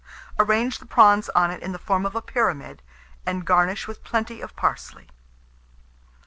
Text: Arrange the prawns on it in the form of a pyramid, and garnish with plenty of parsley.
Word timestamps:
Arrange 0.39 0.79
the 0.79 0.87
prawns 0.87 1.29
on 1.35 1.51
it 1.51 1.61
in 1.61 1.73
the 1.73 1.77
form 1.77 2.07
of 2.07 2.15
a 2.15 2.23
pyramid, 2.23 2.81
and 3.23 3.45
garnish 3.45 3.87
with 3.87 4.03
plenty 4.03 4.41
of 4.41 4.55
parsley. 4.55 5.07